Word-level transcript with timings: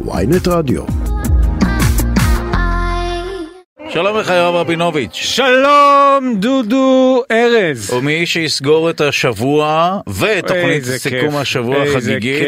ויינט 0.00 0.48
רדיו. 0.48 0.82
שלום 3.88 4.18
לך 4.18 4.28
יואב 4.28 4.54
רבינוביץ'. 4.54 5.14
שלום 5.14 6.34
דודו 6.36 7.22
ארז. 7.30 7.90
ומי 7.90 8.26
שיסגור 8.26 8.90
את 8.90 9.00
השבוע 9.00 9.98
ותוכנית 10.08 10.84
סיכום 10.84 11.20
כיף, 11.20 11.34
השבוע 11.34 11.82
החגיגית. 11.82 12.42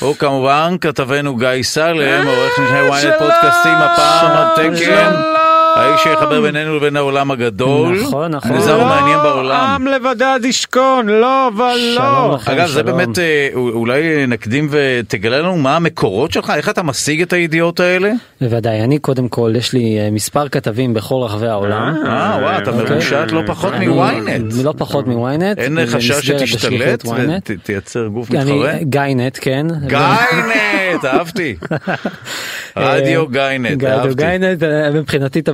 הוא 0.00 0.16
כמובן 0.16 0.76
כתבנו 0.80 1.36
גיא 1.36 1.62
סלם, 1.62 2.00
אה, 2.00 2.36
עורך 2.36 2.58
משנה 2.58 2.88
ynet 2.88 3.00
שלום. 3.00 3.14
פודקאסטים 3.18 3.72
הפעם 3.72 4.30
התקן, 4.36 4.76
שלום. 4.76 5.41
האיש 5.76 6.00
שיחבר 6.02 6.40
בינינו 6.40 6.76
לבין 6.76 6.96
העולם 6.96 7.30
הגדול. 7.30 8.00
נכון, 8.02 8.30
נכון. 8.34 8.60
זה 8.60 8.72
לא, 8.72 8.84
מעניין 8.84 9.18
בעולם. 9.22 9.76
עם 9.80 9.86
לבדד 9.86 10.40
ישכון, 10.44 11.06
לא. 11.08 11.50
שלום 11.94 12.34
לכם. 12.34 12.52
אגב 12.52 12.66
זה. 12.66 12.82
באמת 12.82 13.18
אה, 13.18 13.48
אולי 13.54 14.26
נקדים 14.26 14.68
ותגלה 14.70 15.38
לנו 15.38 15.56
מה 15.56 15.76
המקורות 15.76 16.32
שלך 16.32 16.52
איך 16.56 16.68
אתה 16.68 16.82
משיג 16.82 17.22
את 17.22 17.32
הידיעות 17.32 17.80
האלה? 17.80 18.10
בוודאי, 18.40 18.80
אני 18.80 18.98
קודם 18.98 19.28
כל, 19.28 19.52
יש 19.56 19.72
לי 19.72 19.98
אה, 20.00 20.10
מספר 20.10 20.48
כתבים 20.48 20.94
בכל 20.94 21.20
רחבי 21.24 21.46
העולם. 21.46 21.94
אה 22.06 22.38
וואו 22.42 22.58
אתה 22.58 22.70
אוקיי. 22.70 22.92
מרושת 22.92 23.26
לא 23.32 23.42
פחות 23.46 23.72
מוויינט. 23.74 24.54
לא 24.64 24.74
פחות 24.78 25.06
מוויינט. 25.06 25.58
אין 25.58 25.78
חשש 25.86 26.26
שתשתלט. 26.26 27.04
ותייצר 27.48 28.06
גוף 28.06 28.30
אני 28.30 28.52
מתחרה? 28.52 28.72
גיינט, 28.82 29.38
כן. 29.40 29.66
גיינט, 29.86 31.04
אהבתי. 31.12 31.56
רדיו 32.76 33.28
גיינט, 33.28 33.82
רדיו 33.82 33.88
אהבתי. 33.88 34.14
גיינט, 34.14 34.62
אה, 34.62 34.88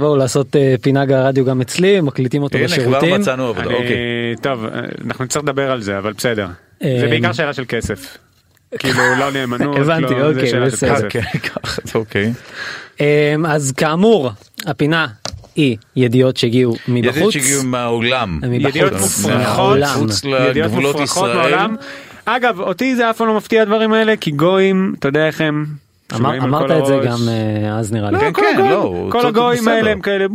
תבואו 0.09 0.17
לעשות 0.19 0.57
אה, 0.57 0.75
פינה 0.83 1.05
רדיו 1.09 1.45
גם 1.45 1.61
אצלי, 1.61 2.01
מקליטים 2.01 2.43
אותו 2.43 2.59
הנה 2.59 2.67
כבר 2.69 2.77
בשירותים. 2.77 3.15
מצאנו 3.21 3.45
עבודה, 3.49 3.67
אני- 3.67 3.75
אוקיי. 3.75 3.97
טוב, 4.43 4.65
אנחנו 5.07 5.25
נצטרך 5.25 5.43
לדבר 5.43 5.71
על 5.71 5.81
זה, 5.81 5.99
אבל 5.99 6.13
בסדר. 6.13 6.47
אה, 6.85 6.97
זה 7.01 7.07
בעיקר 7.09 7.33
שאלה 7.33 7.53
של 7.53 7.65
כסף. 7.69 8.19
כאילו 8.79 8.99
לא 9.19 9.31
נאמנות, 9.35 9.77
הבנתי, 9.77 10.15
לא, 10.15 10.33
זה 10.33 10.41
אוקיי, 10.41 10.61
בסדר. 10.67 11.05
אוקיי, 11.05 11.23
אוקיי. 11.95 12.33
אה, 13.01 13.35
אז 13.49 13.73
כאמור, 13.77 14.31
הפינה 14.67 15.07
היא 15.57 15.77
ידיעות 15.97 16.37
שהגיעו 16.37 16.75
מבחוץ. 16.89 17.15
ידיעות 17.15 17.33
שהגיעו 17.33 17.63
מהעולם. 17.65 18.41
ידיעות 18.53 18.93
מופרכות, 18.93 19.31
מהעולם. 19.33 19.89
מחוץ 19.95 20.25
ידיעות 20.25 20.57
לגבולות 20.57 20.97
מופרכות 21.01 21.29
ישראל. 21.31 21.37
מעולם. 21.37 21.77
אגב, 22.25 22.61
אותי 22.61 22.97
זה 22.97 23.11
אף 23.11 23.17
פעם 23.17 23.27
לא 23.27 23.37
מפתיע 23.37 23.63
הדברים 23.63 23.93
האלה, 23.93 24.17
כי 24.17 24.31
גויים, 24.31 24.95
אתה 24.99 25.09
יודע 25.09 25.27
איך 25.27 25.41
הם. 25.41 25.67
אמרת 26.15 26.71
את 26.71 26.87
זה. 26.87 26.99
גם 27.05 27.19
אה, 27.29 27.79
אז 27.79 27.93
נראה 27.93 28.11
לי. 28.11 28.17
לא, 28.17 28.21
כן, 28.21 28.33
כל 28.33 28.41
כן, 28.43 28.55
הגויים- 28.55 28.71
לא, 28.73 29.09
כל 29.13 29.21
צודק, 29.21 29.29
הגויים 29.37 29.61
בסדר. 29.63 29.73
האלה 29.75 29.91
הם 29.91 30.01
כאלה 30.01 30.27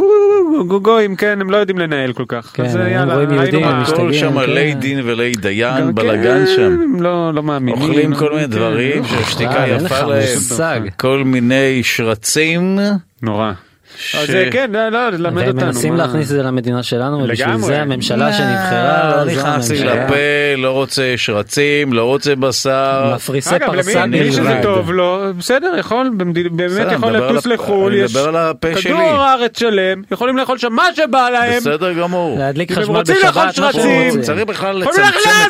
גויים 0.81 1.15
כן 1.15 1.37
הם 1.41 1.49
לא 1.49 1.57
יודעים 1.57 1.77
לנהל 1.79 2.13
כל 2.13 2.23
כך. 2.27 2.51
כן, 2.53 2.65
אז 2.65 2.75
הם 2.75 2.87
יאללה, 2.87 3.13
רואים 3.15 3.31
יהודים, 3.33 3.63
הם 3.63 3.81
משתגעים. 3.81 4.07
הכל 4.07 4.13
שם 4.13 4.45
כן. 4.45 4.49
לי 4.53 4.73
דין 4.73 4.99
ולי 5.03 5.31
דיין, 5.31 5.95
בלאגן 5.95 6.45
כן, 6.45 6.51
שם. 6.55 6.61
הם 6.83 7.01
לא 7.01 7.33
לא 7.33 7.43
מאמינים. 7.43 7.81
אוכלים 7.81 8.15
כל 8.15 8.29
מיני 8.29 8.43
כן. 8.43 8.51
דברים 8.51 9.03
שהשתיקה 9.05 9.63
אה, 9.63 9.67
יפה 9.67 10.01
להם. 10.01 10.83
כל 10.97 11.21
מיני 11.25 11.83
שרצים. 11.83 12.79
נורא. 13.21 13.51
ש- 13.97 14.15
אז 14.15 14.29
אה, 14.29 14.51
כן 14.51 14.71
לא 14.71 14.89
לא 14.89 15.09
למד 15.09 15.37
והם 15.41 15.47
אותנו. 15.47 15.65
מנסים 15.65 15.95
מה- 15.95 16.05
להכניס 16.05 16.23
את 16.23 16.35
זה 16.35 16.43
למדינה 16.43 16.83
שלנו, 16.83 17.23
ובשביל. 17.23 17.57
זה 17.57 17.81
הממשלה 17.81 18.33
שנבחרה, 18.33 19.09
לא 19.17 19.23
זו 19.33 19.39
נכנס 19.39 19.69
לי 19.71 19.77
הממשלה. 19.77 20.05
לפה, 20.05 20.15
לא 20.57 20.71
רוצה 20.71 21.13
שרצים, 21.17 21.93
לא 21.93 22.03
רוצה 22.03 22.35
בשר. 22.35 23.11
מפריסי 23.15 23.55
אגב, 23.55 23.67
פרסה 23.71 24.05
למי 24.05 24.21
מי 24.23 24.31
שזה. 24.31 24.59
טוב 24.63 24.91
לו, 24.91 25.21
בסדר, 25.37 25.73
יכול, 25.77 26.09
במד- 26.17 26.33
באמת 26.51 26.71
בסדר, 26.71 26.93
יכול 26.93 27.11
לטוס 27.17 27.45
לחו"ל, 27.45 27.93
יש 27.93 28.11
מדבר 28.15 28.27
על 28.27 28.35
הפה 28.35 28.67
כדור. 28.81 28.99
הארץ 29.01 29.59
שלם, 29.59 30.01
יכולים 30.11 30.37
לאכול 30.37 30.57
שם 30.57 30.73
מה 30.73 30.83
שבא 30.95 31.29
להם, 31.29 31.57
בסדר 31.57 31.93
גמור. 31.93 32.39
להדליק 32.39 32.71
חשמל 32.71 32.95
רוצים 32.97 33.15
לאכול 33.23 33.47
בשבת, 33.47 33.73
שרצים. 33.73 34.21
צריך 34.21 34.45
בכלל 34.47 34.75
לצמצם 34.77 35.01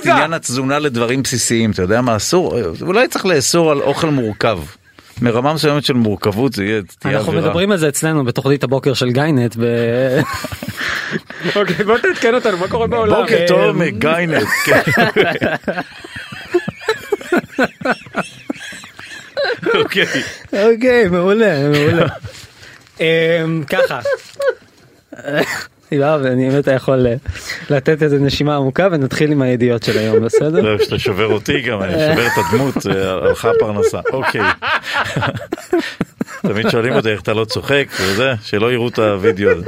את. 0.02 0.06
עניין 0.08 0.34
התזונה 0.34 0.80
לדברים 0.80 1.24
בסיסיים, 1.24 1.72
אתה 1.72 1.82
יודע 1.82 2.02
מה 2.02 2.16
אסור? 2.16 2.56
אולי 2.82 3.08
צריך 3.08 3.26
לאסור 3.26 3.72
על 3.72 3.80
אוכל 3.82 4.08
מורכב. 4.10 4.60
מרמה 5.22 5.53
מסוימת 5.53 5.86
של 5.86 5.94
מורכבות 5.94 6.53
זה 6.53 6.64
יהיה, 6.66 6.81
תהיה 7.00 7.17
אנחנו 7.17 7.31
עבירה. 7.31 7.47
מדברים 7.47 7.72
על 7.72 7.78
זה 7.78 7.89
אצלנו 7.89 8.25
בתוכנית 8.25 8.64
הבוקר 8.64 8.94
של 8.94 9.09
גיינט. 9.11 9.56
ב- 9.59 10.19
אוקיי 11.56 11.86
בוא 11.86 11.97
תעדכן 11.97 12.36
אותנו 12.36 12.57
מה 12.57 12.68
קורה 12.68 12.88
בעולם, 12.88 13.22
בוקר 13.22 13.35
אה, 13.41 13.46
טוב 13.47 13.78
מגיינט. 13.78 14.47
כן. 14.66 14.81
אוקיי. 19.75 20.06
אוקיי, 20.53 21.07
מעולה, 21.12 21.69
מעולה. 21.69 22.06
אמ, 23.00 23.63
ככה. 23.69 24.00
יואב, 25.94 26.22
אני 26.22 26.50
באמת 26.50 26.68
יכול 26.76 27.08
אה, 27.08 27.16
לתת 27.70 28.04
איזה 28.04 28.20
נשימה 28.20 28.56
עמוקה 28.56 28.88
ונתחיל 28.92 29.31
עם 29.31 29.42
הידיעות 29.42 29.84
של 29.84 29.98
היום, 29.98 30.20
בסדר? 30.26 30.62
לא, 30.62 30.78
כשאתה 30.78 31.00
שובר 31.00 31.28
אותי 31.28 31.62
גם, 31.62 31.81
אני 31.84 31.92
שובר 31.92 32.28
את 32.28 32.31
הדמות, 32.38 32.76
אה, 32.88 33.12
הלכה 33.12 33.52
הפרנסה. 33.52 34.00
אוקיי. 34.14 34.42
תמיד 36.42 36.70
שואלים 36.70 36.94
אותי 36.94 37.09
איך 37.09 37.22
אתה 37.22 37.34
לא 37.34 37.46
צוחק 37.46 37.88
וזה, 38.02 38.34
שלא 38.44 38.74
יראו 38.74 38.88
את 38.88 39.00
הוידאו, 39.00 39.52
הזה. 39.56 39.66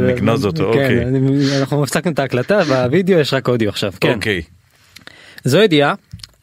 נגנוז 0.00 0.46
אותו, 0.46 0.72
כן, 0.74 0.78
אוקיי. 0.78 1.60
אנחנו 1.60 1.82
הפסקנו 1.82 2.12
את 2.12 2.18
ההקלטה, 2.18 2.64
בווידאו 2.64 3.18
יש 3.18 3.34
רק 3.34 3.48
אודיו 3.48 3.68
עכשיו, 3.68 3.92
כן. 4.00 4.14
אוקיי. 4.14 4.42
זו 5.44 5.58
ידיעה 5.58 5.94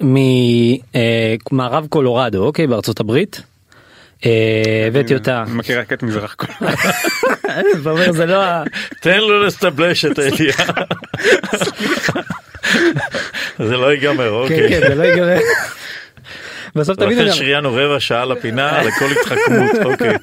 ממערב 0.02 1.88
קולורדו, 1.90 2.46
אוקיי, 2.46 2.68
בארצות 2.68 3.00
הברית. 3.00 3.42
אה, 4.26 4.86
הבאתי 4.88 5.14
אותה. 5.14 5.44
אני 5.48 5.52
מכיר 5.56 5.80
רק 5.80 5.94
את 5.94 6.04
מזרח 6.04 6.34
כל 6.34 6.48
זה 8.12 8.26
לא 8.26 8.44
ה... 8.44 8.64
תן 9.00 9.18
לו 9.20 9.44
לסטבלש 9.44 10.06
את 10.06 10.20
הידיעה. 10.20 10.66
זה 13.60 13.78
לא 13.78 13.92
ייגמר, 13.94 14.30
כן, 14.48 14.54
אוקיי. 14.54 14.70
כן, 14.70 14.88
זה 14.88 14.96
לא 14.96 15.04
ייגמר. 15.04 15.38
בסוף 16.76 16.98
תמיד 16.98 17.18
לכן. 17.18 17.32
שריינו 17.32 17.74
רבע 17.74 18.00
שעה 18.00 18.26
לפינה 18.26 18.84
לכל 18.84 19.06
התחכמות, 19.12 19.86
אוקיי. 19.86 20.16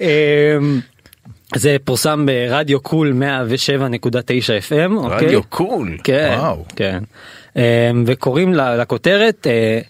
אמ, 0.00 0.80
זה 1.56 1.76
פורסם 1.84 2.26
ברדיו 2.26 2.80
קול 2.80 3.22
107.9 3.22 3.90
FM, 4.68 4.92
אוקיי? 4.96 5.26
רדיו 5.26 5.42
קול. 5.42 5.96
כן, 6.04 6.34
וואו. 6.38 6.64
כן. 6.76 7.02
אמ, 7.56 7.62
וקוראים 8.06 8.54
לכותרת 8.54 9.46
אה, 9.46 9.80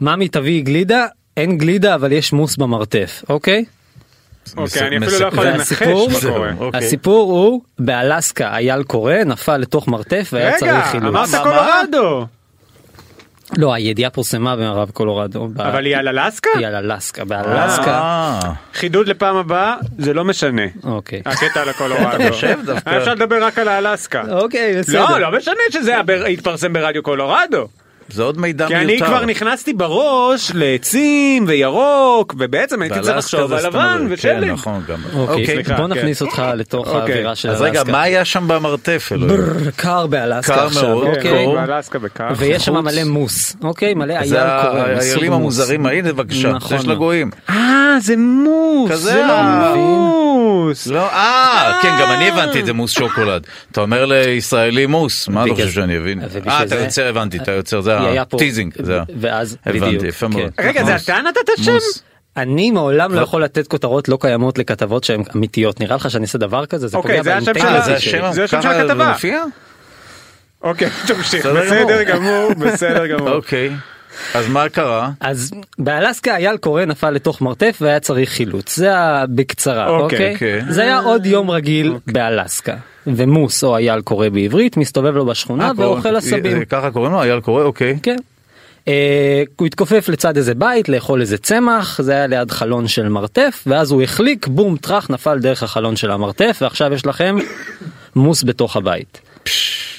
ממי 0.00 0.28
תביא 0.28 0.64
גלידה, 0.64 1.06
אין 1.36 1.58
גלידה 1.58 1.94
אבל 1.94 2.12
יש 2.12 2.32
מוס 2.32 2.56
במרתף, 2.56 3.22
אוקיי? 3.28 3.64
אוקיי 4.56 4.86
אני 4.86 4.98
אפילו 4.98 5.18
לא 5.20 5.26
יכול 5.26 5.46
לנחש? 5.46 5.82
מה 5.82 6.20
קורה. 6.32 6.52
אוקיי. 6.58 6.86
הסיפור 6.86 7.32
הוא 7.32 7.60
באלסקה 7.78 8.56
אייל 8.56 8.82
קורא 8.82 9.14
נפל 9.26 9.56
לתוך 9.56 9.88
מרתף 9.88 10.30
והיה 10.32 10.48
רגע 10.48 10.58
צריך 10.58 10.86
חילוץ. 10.86 11.14
אמרת 11.14 11.28
מה, 11.34 11.38
מה? 11.38 11.44
קולורדו 11.44 12.26
לא 13.58 13.74
הידיעה 13.74 14.10
פורסמה 14.10 14.56
במערב 14.56 14.90
קולורדו. 14.90 15.48
אבל 15.56 15.84
היא 15.84 15.96
על 15.96 16.08
אלסקה 16.08 16.50
היא 16.58 16.66
על 16.66 16.74
אלסקה, 16.74 17.24
באלסקה. 17.24 17.90
אה, 17.90 18.52
חידוד 18.74 19.08
לפעם 19.08 19.36
הבאה 19.36 19.76
זה 19.98 20.14
לא 20.14 20.24
משנה. 20.24 20.62
אוקיי. 20.84 21.22
הקטע 21.26 21.62
על 21.62 21.68
הקולורדו. 21.74 22.24
אפשר 22.96 23.14
לדבר 23.14 23.44
רק 23.44 23.58
על 23.58 23.68
האלסקה. 23.68 24.22
אוקיי, 24.30 24.78
בסדר. 24.78 25.10
לא, 25.10 25.18
לא 25.20 25.38
משנה 25.38 25.54
שזה 25.70 25.94
התפרסם 26.28 26.72
ברדיו 26.72 27.02
קולורדו. 27.02 27.68
זה 28.08 28.22
עוד 28.22 28.38
מידע 28.40 28.66
כי 28.68 28.74
מיותר. 28.74 28.84
אני 28.92 28.98
כבר 28.98 29.24
נכנסתי 29.24 29.72
בראש 29.72 30.50
לעצים 30.54 31.44
וירוק, 31.48 32.34
ובעצם 32.38 32.82
הייתי 32.82 33.00
צריך 33.00 33.16
לחשוב 33.16 33.46
זה 33.46 33.56
על 33.58 33.66
לבן. 33.66 34.06
ושלג. 34.10 34.40
כן, 34.44 34.50
נכון, 34.50 34.80
גם. 34.88 34.98
אוקיי, 35.16 35.46
סליחה, 35.46 35.74
בוא 35.76 35.86
כן. 35.88 35.92
נכניס 35.92 36.22
אותך 36.22 36.42
לתוך 36.56 36.86
אוקיי. 36.88 37.00
האווירה 37.00 37.34
של 37.34 37.50
אז 37.50 37.62
אלסקה. 37.62 37.80
רגע, 37.80 37.92
מה 37.92 38.02
היה 38.02 38.24
שם 38.24 38.48
במרתף? 38.48 39.12
ברר, 39.20 39.70
קר 39.76 40.06
באלסקה 40.06 40.54
קר 40.54 40.66
עכשיו, 40.66 40.82
מאוד, 40.88 41.06
אוקיי? 41.06 41.30
קור. 41.44 41.56
כן, 41.60 41.66
באלסקה 41.66 41.98
בכך. 41.98 42.32
ויש 42.36 42.64
שם. 42.64 42.74
מלא 42.84 43.04
מוס, 43.04 43.56
אוקיי? 43.64 43.94
מלא 43.94 44.26
זה 44.26 44.42
אייל 44.42 44.62
קורא, 44.62 44.80
מסוג 44.80 44.88
האיילים 44.98 45.32
מוס. 45.32 45.40
המוזרים, 45.40 45.86
הנה 45.86 46.12
בבקשה, 46.12 46.52
נכון. 46.52 46.76
זה 46.78 46.84
של 46.84 46.90
הגויים. 46.90 47.30
אה, 47.50 47.54
זה 48.00 48.14
מוס. 48.16 48.92
זה 48.94 49.14
לא 49.28 49.32
ה- 49.32 49.72
מוס. 50.54 50.86
לא, 50.86 51.08
אה, 51.08 51.78
כן, 51.82 51.88
גם 52.00 52.10
אני 52.12 52.28
הבנתי 52.28 52.60
את 52.60 52.66
זה 52.66 52.72
מוס 52.72 52.92
שוקולד. 52.92 53.46
אתה 53.72 53.80
אומר 53.80 54.04
לישראלי 54.04 54.86
מוס, 54.86 55.28
מה 55.28 55.44
אתה 55.44 55.54
חושב 55.54 55.70
שאני 55.70 55.98
אבין? 55.98 56.20
ובשביל 56.22 56.48
אה, 56.48 56.62
אתה 56.62 56.74
יוצר, 56.74 57.06
הבנתי, 57.06 57.36
אתה 57.36 57.52
יוצר, 57.52 57.80
זה 57.80 58.20
הטיזינג. 58.20 58.74
ואז, 59.20 59.56
הבנתי, 59.66 59.80
בדיוק. 59.80 60.04
יפה 60.04 60.28
מאוד. 60.28 60.50
כן. 60.56 60.68
רגע, 60.68 60.84
זה. 60.84 60.96
אתה 60.96 61.18
נתת 61.28 61.62
שם? 61.64 61.72
אני 62.36 62.70
מעולם 62.70 63.14
לא 63.14 63.20
יכול 63.20 63.44
לתת 63.44 63.66
כותרות 63.66 64.08
לא 64.08 64.18
קיימות 64.20 64.58
לכתבות 64.58 65.04
שהן 65.04 65.22
אמיתיות. 65.36 65.80
נראה 65.80 65.96
לך 65.96 66.10
שאני 66.10 66.22
אעשה 66.22 66.38
דבר 66.38 66.66
כזה? 66.66 66.88
זה 66.88 66.96
אוקיי, 66.96 67.18
פוגע 67.18 67.32
באינטגריטי 67.32 67.66
אה, 67.66 67.80
זה 67.80 68.00
שלי. 68.00 68.18
השם, 68.20 68.32
זה 68.32 68.44
השם 68.44 68.62
של 68.62 68.68
הכתבה. 68.68 69.14
אוקיי, 70.62 70.88
תמשיך. 71.08 71.46
בסדר. 71.46 72.02
גמור, 72.02 72.54
בסדר 72.54 73.06
גמור. 73.06 73.30
אוקיי. 73.30 73.70
אז 74.34 74.48
מה 74.48 74.68
קרה? 74.68 75.10
אז 75.20 75.50
באלסקה 75.78 76.36
אייל 76.36 76.56
קורא 76.56 76.84
נפל 76.84 77.10
לתוך 77.10 77.40
מרתף 77.40 77.78
והיה 77.80 78.00
צריך 78.00 78.30
חילוץ. 78.30 78.76
זה 78.76 78.96
ה- 78.98 79.24
בקצרה, 79.28 79.88
אוקיי, 79.88 80.04
אוקיי? 80.04 80.32
אוקיי. 80.34 80.72
זה 80.72 80.82
היה 80.82 80.98
עוד 80.98 81.26
יום 81.26 81.50
רגיל 81.50 81.94
באלסקה. 82.06 82.74
ומוס 83.06 83.64
או 83.64 83.76
אייל 83.76 84.00
קורא 84.00 84.28
בעברית 84.28 84.76
מסתובב 84.76 85.14
לו 85.16 85.26
בשכונה 85.26 85.66
אה, 85.66 85.72
ואוכל 85.76 86.16
עשבים. 86.16 86.58
אה, 86.60 86.64
ככה 86.64 86.90
קוראים 86.90 87.12
לו? 87.12 87.22
אייל 87.22 87.40
קורא? 87.40 87.62
אוקיי. 87.62 87.98
כן. 88.02 88.16
אה, 88.88 89.42
הוא 89.56 89.66
התכופף 89.66 90.08
לצד 90.08 90.36
איזה 90.36 90.54
בית 90.54 90.88
לאכול 90.88 91.20
איזה 91.20 91.38
צמח 91.38 92.00
זה 92.02 92.12
היה 92.12 92.26
ליד 92.26 92.50
חלון 92.50 92.88
של 92.88 93.08
מרתף 93.08 93.64
ואז 93.66 93.90
הוא 93.92 94.02
החליק 94.02 94.46
בום 94.46 94.76
טראח 94.76 95.10
נפל 95.10 95.38
דרך 95.38 95.62
החלון 95.62 95.96
של 95.96 96.10
המרתף 96.10 96.58
ועכשיו 96.62 96.92
יש 96.94 97.06
לכם 97.06 97.36
מוס 98.16 98.42
בתוך 98.44 98.76
הבית. 98.76 99.20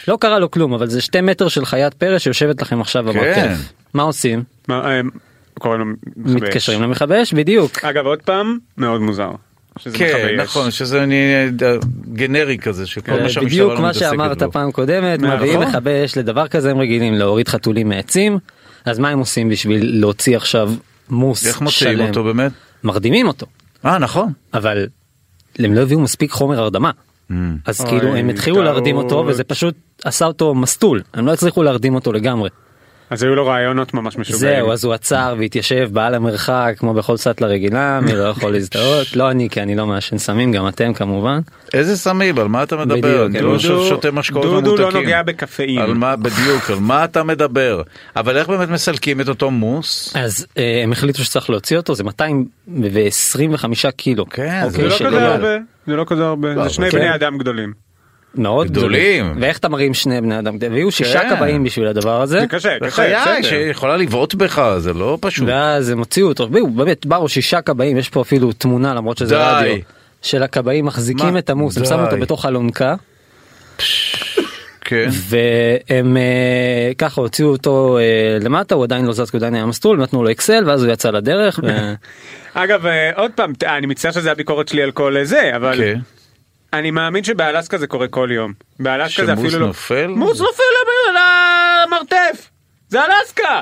לא 0.07 0.17
קרה 0.21 0.39
לו 0.39 0.51
כלום 0.51 0.73
אבל 0.73 0.87
זה 0.87 1.01
שתי 1.01 1.21
מטר 1.21 1.47
של 1.47 1.65
חיית 1.65 1.93
פרא 1.93 2.17
שיושבת 2.17 2.61
לכם 2.61 2.81
עכשיו 2.81 3.03
כן. 3.05 3.09
במרתף. 3.19 3.57
מה 3.93 4.03
עושים? 4.03 4.43
מה, 4.67 4.91
אה, 4.91 5.01
קוראים 5.59 5.79
לו 5.79 5.85
מכבי 6.17 6.35
אש. 6.37 6.41
מתקשרים 6.43 6.81
למכבי 6.81 7.21
אש 7.23 7.33
בדיוק. 7.33 7.85
אגב 7.85 8.05
עוד 8.05 8.19
פעם 8.21 8.57
מאוד 8.77 9.01
מוזר. 9.01 9.31
שזה 9.79 9.97
כן, 9.97 10.05
מכבי 10.15 10.35
אש. 10.35 10.39
נכון, 10.41 10.71
שזה 10.71 11.03
אני- 11.03 11.51
גנרי 12.13 12.57
כזה, 12.57 12.85
שכל 12.87 13.11
מה 13.11 13.17
שהמשטרה 13.17 13.43
אה, 13.43 13.47
בדיוק 13.49 13.71
לא 13.73 13.81
מה 13.81 13.93
שאמרת 13.93 14.43
בו. 14.43 14.51
פעם 14.51 14.71
קודמת, 14.71 15.19
נכון. 15.19 15.37
מביאים 15.37 15.59
מכבי 15.59 16.05
אש 16.05 16.17
לדבר 16.17 16.47
כזה 16.47 16.71
הם 16.71 16.77
רגילים 16.79 17.13
להוריד 17.13 17.47
חתולים 17.47 17.89
מעצים, 17.89 18.37
אז 18.85 18.99
מה 18.99 19.09
הם 19.09 19.19
עושים 19.19 19.49
בשביל 19.49 19.99
להוציא 19.99 20.37
עכשיו 20.37 20.71
מוס 21.09 21.47
איך 21.47 21.61
מוציאים 21.61 21.97
שלם? 21.97 22.07
אותו 22.07 22.23
באמת? 22.23 22.51
מרדימים 22.83 23.27
אותו, 23.27 23.45
אה, 23.85 23.97
נכון. 23.99 24.31
אבל 24.53 24.87
הם 25.59 25.73
לא 25.73 25.81
הביאו 25.81 25.99
מספיק 25.99 26.31
חומר 26.31 26.59
הרדמה. 26.59 26.91
אז 27.65 27.81
אוי, 27.81 27.89
כאילו 27.89 28.15
הם 28.15 28.29
התחילו 28.29 28.63
להרדים 28.63 28.97
אותו. 28.97 29.23
וזה 29.27 29.43
פשוט 29.43 29.75
עשה 30.05 30.25
אותו 30.25 30.55
מסטול 30.55 31.01
הם 31.13 31.25
לא 31.25 31.33
הצליחו 31.33 31.63
להרדים 31.63 31.95
אותו 31.95 32.13
לגמרי. 32.13 32.49
אז 33.09 33.23
היו 33.23 33.35
לו 33.35 33.45
רעיונות 33.47 33.93
ממש 33.93 34.17
משוגעים. 34.17 34.39
זהו 34.39 34.71
אז 34.71 34.83
הוא 34.85 34.93
עצר 34.93 35.35
והתיישב 35.39 35.89
בא 35.93 36.09
למרחק 36.09 36.73
כמו 36.77 36.93
בכל 36.93 37.17
סטלה 37.17 37.47
רגילה 37.47 37.99
מי 38.01 38.11
לא 38.15 38.23
יכול 38.23 38.51
להזדהות 38.53 39.15
לא 39.15 39.31
אני 39.31 39.49
כי 39.49 39.61
אני 39.61 39.75
לא 39.75 39.85
מעשן 39.87 40.17
סמים 40.17 40.51
גם 40.51 40.67
אתם 40.67 40.93
כמובן. 40.93 41.39
איזה 41.73 41.97
סמים? 41.97 42.39
על 42.39 42.47
מה 42.47 42.63
אתה 42.63 42.75
מדבר? 42.77 43.27
בדיוק. 43.27 43.43
לא 43.43 43.57
דודו- 43.57 43.85
שותה 43.89 44.11
משקאות 44.11 44.43
דודו 44.45 44.61
ממותקים. 44.61 44.85
לא 44.85 45.01
נוגע 45.01 45.23
בקפאין. 45.23 45.77
על 45.79 45.93
מה 45.93 46.15
בדיוק? 46.15 46.69
על 46.69 46.79
מה 46.79 47.03
אתה 47.03 47.23
מדבר? 47.23 47.81
אבל 48.15 48.37
איך 48.37 48.49
באמת 48.49 48.69
מסלקים 48.69 49.21
את 49.21 49.27
אותו 49.29 49.51
מוס? 49.51 50.13
אז 50.15 50.47
אה, 50.57 50.81
הם 50.83 50.91
החליטו 50.91 51.23
שצריך 51.23 51.49
להוציא 51.49 51.77
אותו 51.77 51.95
זה 51.95 52.03
225 52.03 53.85
קילו. 53.85 54.25
כן, 54.29 54.61
זה 54.63 54.69
זה 54.69 54.75
אוקיי, 54.77 54.83
לא 54.89 54.97
של 54.97 55.07
כזה 55.07 55.17
אייל. 55.17 55.31
הרבה. 55.31 55.57
זה 55.87 55.95
לא 55.95 56.05
כזה 56.07 56.25
הרבה. 56.25 56.53
לא, 56.53 56.63
זה 56.63 56.69
שני 56.69 56.91
כן. 56.91 56.97
בני 56.97 57.15
אדם 57.15 57.37
גדולים. 57.37 57.84
מאוד 58.37 58.67
גדולים. 58.71 59.25
גדולים. 59.25 59.41
ואיך 59.41 59.57
אתה 59.57 59.69
מרים 59.69 59.93
שני 59.93 60.21
בני 60.21 60.39
אדם 60.39 60.57
והיו 60.71 60.91
שישה 60.91 61.19
כן. 61.19 61.35
כבאים 61.35 61.63
בשביל 61.63 61.87
הדבר 61.87 62.21
הזה. 62.21 62.39
זה 62.39 62.47
קשה, 62.47 62.69
קשה, 62.79 62.87
בחיי 62.87 63.15
בסדר. 63.15 63.41
שיכולה 63.41 63.97
לבעוט 63.97 64.33
בך 64.33 64.75
זה 64.77 64.93
לא 64.93 65.17
פשוט. 65.21 65.47
ואז 65.47 65.89
הם 65.89 65.99
הוציאו 65.99 66.27
אותו 66.27 66.49
באמת 66.75 67.05
באו 67.05 67.29
שישה 67.29 67.61
כבאים 67.61 67.97
יש 67.97 68.09
פה 68.09 68.21
אפילו 68.21 68.51
תמונה 68.51 68.93
למרות 68.93 69.17
שזה 69.17 69.35
די. 69.35 69.41
רדיו 69.41 69.75
של 70.21 70.43
הכבאים 70.43 70.85
מחזיקים 70.85 71.33
מה? 71.33 71.39
את 71.39 71.49
המוס 71.49 71.77
הם. 71.77 71.85
שמו 71.85 72.05
אותו 72.05 72.17
בתוך 72.17 72.45
אלונקה 72.45 72.95
כן. 74.85 75.09
והם 75.09 76.17
אה, 76.17 76.91
ככה 76.97 77.21
הוציאו 77.21 77.47
אותו 77.47 77.97
אה, 77.97 78.37
למטה 78.41 78.75
הוא 78.75 78.83
עדיין 78.83 79.05
לא 79.05 79.13
זז 79.13 79.29
כי 79.29 79.37
הוא 79.37 79.39
עדיין 79.39 79.55
היה 79.55 79.65
מסטול 79.65 80.01
נתנו 80.01 80.23
לו 80.23 80.31
אקסל 80.31 80.63
ואז 80.67 80.83
הוא 80.83 80.93
יצא 80.93 81.11
לדרך. 81.11 81.59
ו- 81.63 81.93
אגב 82.63 82.85
אה, 82.85 83.11
עוד 83.15 83.31
פעם 83.35 83.53
אני 83.65 83.87
מצטער 83.87 84.11
שזה 84.11 84.31
הביקורת 84.31 84.67
שלי 84.67 84.83
על 84.83 84.91
כל 84.91 85.15
זה 85.23 85.51
אבל 85.55 85.77
כן. 85.77 85.99
אני 86.79 86.91
מאמין 86.91 87.23
שבאלסקה 87.23 87.77
זה 87.77 87.87
קורה 87.87 88.07
כל 88.07 88.29
יום. 88.31 88.53
באלסקה 88.79 89.25
זה 89.25 89.31
שמוס 89.31 89.45
אפילו 89.45 89.59
לא... 89.61 89.67
נופל? 89.67 90.07
מוס 90.07 90.39
נופל 90.41 90.63
על 91.09 91.15
המרתף! 91.17 92.49
זה 92.89 92.99
אלסקה! 93.05 93.61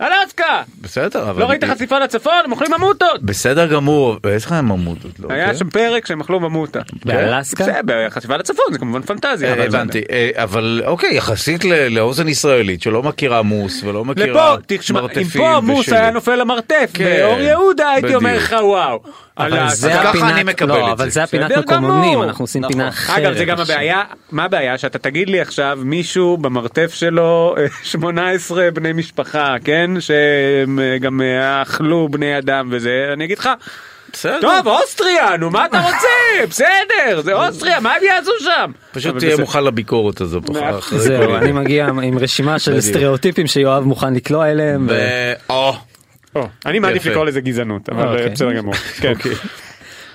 אלסקה! 0.00 0.62
בסדר 0.80 1.30
אבל 1.30 1.40
לא 1.42 1.46
ראית 1.46 1.64
חשיפה 1.64 1.98
לצפון? 1.98 2.32
הם 2.44 2.52
אוכלים 2.52 2.70
ממוטות! 2.78 3.22
בסדר 3.22 3.66
גמור 3.66 4.16
יש 4.36 4.44
לך 4.44 4.52
ממוטות 4.52 5.10
לא? 5.20 5.28
היה 5.32 5.46
כן? 5.46 5.56
שם 5.56 5.70
פרק 5.70 6.06
שהם 6.06 6.20
אכלו 6.20 6.40
ממוטה. 6.40 6.80
באלסקה? 7.04 7.64
זה 7.64 7.72
בחשיפה 7.84 8.36
לצפון 8.36 8.64
זה 8.72 8.78
כמובן 8.78 9.02
פנטזיה. 9.02 9.48
אה, 9.48 9.54
אבל 9.54 9.70
זה- 9.70 9.78
הבנתי 9.78 10.02
אה, 10.10 10.30
אבל 10.34 10.82
אוקיי 10.86 11.14
יחסית 11.16 11.64
ל- 11.64 11.88
לאוזן 11.88 12.28
ישראלית 12.28 12.82
שלא 12.82 13.02
מכירה 13.02 13.42
מוס 13.42 13.82
ולא 13.84 14.04
מכירה 14.04 14.54
לפה, 14.54 14.62
תשמע, 14.66 14.98
אם 14.98 15.04
מרתפים 15.04 15.26
פה 15.28 15.60
ושלג. 15.80 15.94
היה 15.94 16.10
נופל 16.10 16.34
למרתף, 16.36 16.90
כן, 16.94 17.04
באור 17.20 17.40
יהודה 17.40 17.90
הייתי 17.90 18.14
אומר. 18.14 18.36
לך 18.36 18.56
וואו. 18.62 19.02
אבל. 19.38 19.68
זה 19.68 19.90
ככה 19.90 20.08
הפינת, 20.08 20.32
אני 20.32 20.42
מקבל 20.42 20.78
לא, 20.78 20.86
את 20.86 20.92
אבל 20.92 21.04
זה. 21.04 21.10
זה 21.10 21.22
הפינת 21.22 21.50
מקומונים. 21.58 22.22
אנחנו 22.22 22.42
עושים 22.42 22.62
נכון. 22.62 22.72
פינה 22.72 22.88
אחרת. 22.88 23.18
אגב 23.18 23.36
זה 23.36 23.44
גם. 23.44 23.58
הבעיה, 23.60 24.02
מה 24.32 24.44
הבעיה 24.44 24.78
שאתה 24.78 24.98
תגיד 24.98 25.28
לי 25.30 25.40
עכשיו 25.40 25.78
מישהו 25.82 26.36
במרתף 26.36 26.94
שלו 26.94 27.54
אה, 27.58 27.66
18 27.82 28.70
בני 28.70 28.92
משפחה 28.92 29.54
כן 29.64 29.90
שהם 30.00 30.78
אה, 30.78 30.98
גם 30.98 31.20
אה, 31.20 31.62
אכלו 31.62 32.08
בני 32.08 32.38
אדם 32.38 32.68
וזה 32.70 33.10
אני 33.12 33.24
אגיד 33.24 33.38
לך 33.38 33.48
בסדר. 34.12 34.40
טוב 34.40 34.66
אוסטריה 34.68 35.36
נו 35.36 35.50
מה 35.50 35.66
אתה 35.66 35.80
רוצה 35.80 36.08
בסדר 36.50 37.20
זה 37.20 37.34
אוסטריה 37.34 37.80
מה 37.80 37.94
הם 37.94 38.02
יעשו 38.02 38.32
שם. 38.40 38.70
פשוט 38.92 39.18
תהיה 39.18 39.30
בסדר. 39.30 39.40
מוכן 39.40 39.64
לביקורת 39.64 40.20
הזו. 40.20 40.40
זהו 40.90 41.36
אני 41.36 41.52
מגיע 41.52 41.86
עם 41.86 42.18
רשימה 42.18 42.58
של. 42.58 42.80
סטריאוטיפים 42.80 43.46
שיואב 43.46 43.84
מוכן 43.84 44.14
לקלוע 44.14 44.50
אליהם. 44.50 44.88
אני 46.66 46.78
מעדיף. 46.78 47.06
לקרוא 47.06 47.24
לזה 47.24 47.40
גזענות 47.40 47.88
אבל 47.88 48.08
אוקיי. 48.08 48.24
אה, 48.24 48.28
בסדר 48.30 48.52
גמור. 48.52 48.74
כן. 49.02 49.12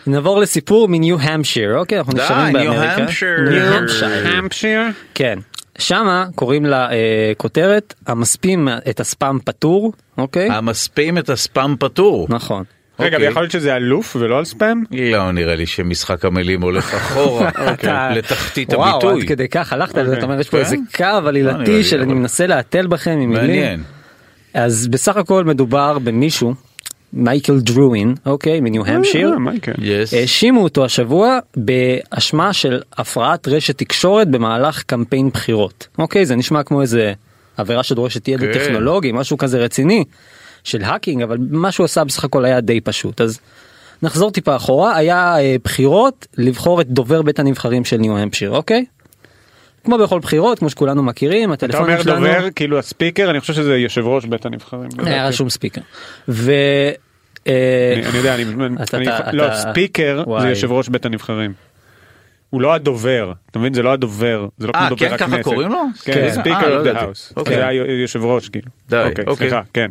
נעבור 0.08 0.40
לסיפור 0.40 0.88
מניו 0.88 1.20
המפשיר 1.20 1.78
אוקיי 1.78 1.98
אנחנו 1.98 2.14
נשארים 2.14 2.54
באמריקה. 2.54 2.96
ניו 2.96 3.72
המפשיר. 3.74 4.08
המפשיר. 4.26 4.82
כן. 5.14 5.40
שמה 5.80 6.26
קוראים 6.36 6.66
לה 6.66 6.92
אה, 6.92 6.96
כותרת 7.38 7.94
המספים 8.08 8.68
את 8.90 9.00
הספאם 9.00 9.40
פטור 9.40 9.94
אוקיי 10.18 10.50
המספים 10.52 11.18
את 11.18 11.30
הספאם 11.30 11.76
פטור. 11.78 12.28
נכון. 12.30 12.64
רגע 13.00 13.16
אוקיי. 13.16 13.28
ויכול 13.28 13.42
להיות 13.42 13.52
שזה 13.52 13.76
אלוף 13.76 14.16
ולא 14.20 14.38
על 14.38 14.46
ספאם? 14.46 14.84
לא 14.92 15.32
נראה 15.32 15.56
לי 15.56 15.66
שמשחק 15.66 16.26
המילים 16.26 16.62
הולך 16.62 16.94
אחורה 16.94 17.50
אתה- 17.74 18.10
לתחתית 18.16 18.74
וואו 18.74 18.90
הביטוי. 18.96 19.22
עד 19.22 19.28
כדי 19.28 19.48
כך 19.50 19.74
הלכת 19.74 20.06
זה 20.06 20.14
אתה 20.18 20.26
אומר 20.26 20.40
יש 20.40 20.50
פה 20.50 20.58
כן. 20.58 20.64
איזה 20.64 20.76
קו 20.96 21.04
לא, 21.04 21.10
נראה 21.20 21.28
עלילתי 21.30 21.72
לי, 21.72 21.84
של 21.84 21.98
אני 22.02 22.06
אבל- 22.12 22.20
מנסה 22.20 22.48
להתל 22.48 22.88
בכם 22.88 23.12
עם 23.12 23.30
מילים. 23.30 23.84
אז 24.54 24.88
בסך 24.88 25.18
הכל 25.18 25.44
מדובר 25.44 26.00
במישהו 26.00 26.54
מייקל 27.14 27.60
דרווין 27.60 28.16
אוקיי 28.26 28.60
מניו 28.60 28.86
המפשיר. 28.86 29.34
אה, 29.34 29.40
מייקל. 29.40 29.72
Yes. 29.72 30.16
האשימו 30.16 30.64
אותו 30.64 30.86
השבוע 30.86 31.40
באשמה 31.56 32.54
של 32.54 32.82
הפרעת 32.98 33.48
רשת 33.48 33.78
תקשורת 33.78 34.28
במהלך 34.28 34.84
קמפיין 34.84 35.30
בחירות. 35.30 35.88
אוקיי 35.98 36.26
זה 36.26 36.36
נשמע 36.36 36.64
כמו 36.64 36.82
איזה 36.82 37.14
עבירה 37.58 37.84
שדורשת 37.84 38.28
ידע 38.28 38.54
כן. 38.54 38.54
טכנולוגי 38.54 39.12
משהו 39.12 39.38
כזה 39.38 39.58
רציני 39.58 40.04
של 40.64 40.84
hacking 40.84 41.22
אבל 41.22 41.38
מה 41.50 41.72
שהוא 41.72 41.86
עשה 41.86 42.04
בסך 42.04 42.24
הכל 42.24 42.46
היה 42.46 42.62
די 42.62 42.82
פשוט 42.82 43.22
אז 43.22 43.40
נחזור 44.02 44.32
טיפה 44.32 44.56
אחורה 44.56 44.96
היה 44.96 45.40
אה, 45.40 45.56
בחירות 45.64 46.28
לבחור 46.38 46.82
את 46.82 46.88
דובר 46.88 47.22
בית 47.22 47.40
הנבחרים 47.40 47.86
של 47.86 47.98
ניו 47.98 48.18
המפשיר 48.18 48.52
אוקיי. 48.52 48.86
כמו 49.88 49.98
בכל 49.98 50.20
בחירות 50.20 50.60
כמו 50.60 50.70
שכולנו 50.70 51.04
מכירים 51.04 51.54
אתה 51.54 51.66
הטלפונים 51.66 51.92
אומר 51.92 52.04
שלנו 52.04 52.16
דובר 52.28 52.48
כאילו 52.56 52.80
ה 52.80 52.86
speaker 52.86 53.30
אני 53.30 53.40
חושב 53.40 53.54
שזה 53.54 53.78
יושב 53.78 54.06
ראש 54.08 54.26
בית 54.26 54.46
הנבחרים. 54.46 54.90
היה 55.04 55.28
רשום 55.28 55.50
ספיקר. 55.50 55.82
ו... 56.30 56.52
אה, 57.48 57.94
אני 57.96 58.06
אני 58.10 58.18
יודע, 58.18 58.36
אני, 58.36 58.44
אתה- 58.84 58.98
אני, 58.98 59.08
אתה- 59.08 59.32
לא, 59.32 59.46
אתה- 59.48 59.56
speaker 59.56 60.24
זה. 60.42 60.50
יושב 60.50 60.72
ראש 60.72 60.90
בית 60.90 61.06
הנבחרים. 61.06 61.54
הוא 62.50 62.62
לא 62.62 62.74
הדובר, 62.74 63.32
אתה 63.52 63.60
מבין? 63.60 63.74
זה 63.74 63.84
לא 63.84 63.94
הדובר, 63.94 64.48
זה 64.58 64.68
לא 64.68 64.72
כמו 64.74 64.82
אה, 64.82 64.90
דובר 64.90 65.08
כן, 65.08 65.14
הכנסת. 65.14 65.34
ככה 65.34 65.44
קוראים 65.44 65.70
לו? 65.70 65.82
כן, 66.04 66.14
כן. 66.14 66.24
אה, 66.24 66.32
speaker 66.34 66.78
of 66.78 66.84
the. 66.88 67.00
house. 67.00 67.34
זה 67.48 67.68
היה 67.68 67.84
יושב 68.02 68.24
ראש 68.26 68.50
כאילו. 68.50 68.68
די, 68.90 69.04
אוקיי, 69.06 69.26
אוקיי. 69.28 69.36
סליחה, 69.50 69.62
כן. 69.74 69.90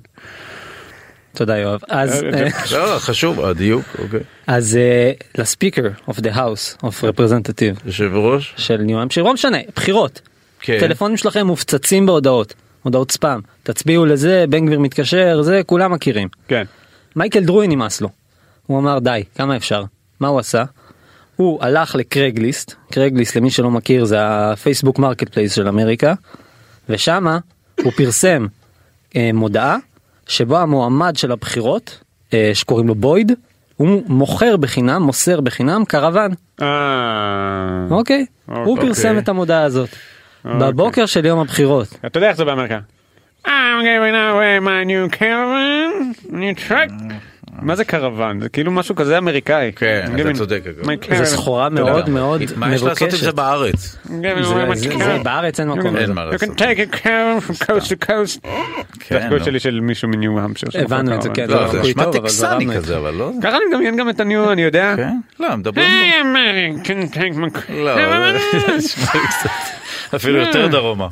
תודה 1.37 1.57
יואב. 1.57 1.81
אז 1.89 2.25
אה, 2.25 2.43
אה, 2.43 2.49
לא, 2.73 2.95
לא, 2.95 2.99
חשוב, 2.99 3.41
הדיוק, 3.41 3.85
אוקיי. 3.99 4.21
אז 4.47 4.77
אה, 4.77 5.13
ל 5.39 5.45
speaker 5.45 5.89
of 6.09 6.15
the 6.15 6.35
house 6.35 6.85
of 6.85 7.03
representative 7.03 7.87
יושב 7.87 8.11
ראש? 8.15 8.55
של 8.57 8.77
ניו 8.77 9.01
המפשיר 9.01 9.23
לא 9.23 9.35
משנה 9.35 9.59
בחירות. 9.77 10.21
כן. 10.61 10.79
טלפונים 10.81 11.17
שלכם 11.17 11.47
מופצצים 11.47 12.07
בהודעות 12.07 12.55
הודעות 12.83 13.11
ספאם 13.11 13.41
תצביעו 13.63 14.07
לזה 14.07 14.45
בן 14.49 14.67
גביר 14.67 14.79
מתקשר 14.79 15.43
זה 15.43 15.61
כולם 15.67 15.93
מכירים. 15.93 16.29
כן. 16.49 16.65
מייקל 17.17 17.45
דרוי 17.45 17.69
נמאס 17.69 18.01
לו. 18.01 18.09
הוא 18.67 18.79
אמר 18.79 18.99
די 18.99 19.23
כמה 19.35 19.57
אפשר 19.57 19.85
מה 20.21 20.29
הוא 20.29 20.39
עשה. 20.39 20.65
הוא 21.37 21.59
הלך 21.63 21.95
ל 21.95 22.02
Craigslist 22.02 22.75
Craigslist 22.93 23.37
למי 23.37 23.51
שלא 23.51 23.71
מכיר 23.71 24.05
זה 24.05 24.17
הפייסבוק 24.21 24.99
Marketplace 24.99 25.55
של 25.55 25.69
אמריקה 25.69 26.15
ושמה 26.89 27.39
הוא 27.83 27.93
פרסם 27.97 28.47
אה, 29.17 29.31
מודעה 29.35 29.77
שבו 30.27 30.59
המועמד 30.59 31.17
של 31.17 31.33
הבחירות 31.33 32.01
אה, 32.35 32.51
שקוראים 32.55 32.89
לו 32.89 32.95
בויד 32.95 33.33
הוא 33.77 34.03
מוכר 34.07 34.57
בחינם 34.57 35.03
מוסר 35.03 35.41
בחינם 35.41 35.85
קרוון. 35.85 36.33
אה... 36.63 36.67
אוקיי? 37.91 38.27
הוא 38.47 38.57
אוקיי. 38.57 38.87
פרסם 38.87 39.19
את 39.19 39.29
המודעה 39.29 39.63
הזאת. 39.63 39.89
בבוקר 40.45 41.07
של 41.07 41.27
יום 41.27 41.39
הבחירות. 41.39 41.99
אתה 42.07 42.19
יודע 42.19 42.29
איך 42.29 42.37
זה 42.37 42.45
באמריקה. 42.45 42.79
I'm 43.47 43.83
giving 43.83 44.15
away 44.15 44.59
my 44.61 44.85
new 44.85 45.09
caravan, 45.19 46.15
new 46.33 46.69
truck. 46.69 46.91
מה 47.63 47.77
זה 47.77 47.85
קרוון? 47.85 48.41
זה 48.41 48.49
כאילו 48.49 48.73
משהו 48.73 48.95
כזה 48.95 49.19
אמריקאי. 49.19 49.73
כן, 49.77 50.13
אתה 50.21 50.33
צודק, 50.35 50.63
זו 50.83 50.91
caravan. 50.91 51.25
סחורה 51.25 51.69
מאוד 51.69 52.09
מאוד 52.09 52.43
מה 52.57 52.75
יש 52.75 52.83
לעשות 52.83 53.03
עם 53.03 53.11
זה 53.11 53.17
מבוקשת. 53.17 53.35
בארץ? 53.35 53.97
זה- 54.05 54.11
זה- 54.75 54.89
caravan. 54.91 54.99
זה 55.05 55.19
בארץ 55.23 55.61
אין 55.61 55.69
מקום. 55.69 55.97
אין 55.97 56.13
מה 56.13 56.23
You 56.23 56.33
לעשות. 56.33 56.49
can 56.49 56.61
take 56.61 56.95
a 56.95 56.97
caravan 56.97 57.51
from 57.51 57.65
coast 57.65 57.85
to 57.89 58.07
coast. 58.09 58.41
כן, 59.01 59.19
זה 59.19 59.25
הקול 59.27 59.39
לא. 59.39 59.45
שלי 59.45 59.61
של 59.61 59.81
מישהו 59.81 60.09
מניו 60.09 60.41
המפשיר. 60.41 60.69
הבנו 60.75 61.15
את 61.15 61.23
זה, 61.23 61.29
כן. 61.29 61.47
לא, 61.51 61.67
זה 61.73 61.83
זה 61.83 61.89
נשמע 61.89 62.05
טקסני 62.13 62.75
כזה, 62.77 62.97
אבל 62.97 63.15
לא... 63.15 63.31
ככה 63.43 63.57
אני 63.57 63.65
מדמיין 63.71 63.97
גם 63.97 64.09
את 64.09 64.21
הניו, 64.21 64.53
אני 64.53 64.63
יודע. 64.63 64.95
כן? 64.97 65.11
לא, 65.41 65.57
מדברים... 65.57 65.87
לא, 67.69 67.97
זה. 68.79 68.95
אפילו 70.17 70.39
יותר 70.39 70.67
דרומה. 70.67 71.09